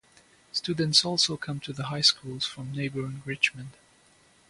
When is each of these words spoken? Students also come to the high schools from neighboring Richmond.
Students 0.51 1.05
also 1.05 1.37
come 1.37 1.59
to 1.59 1.71
the 1.73 1.83
high 1.83 2.01
schools 2.01 2.43
from 2.43 2.71
neighboring 2.71 3.21
Richmond. 3.23 3.73